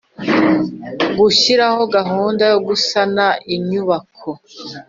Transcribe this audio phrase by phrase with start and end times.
[1.17, 4.29] Gushyiraho gahunda yo gusana inyubako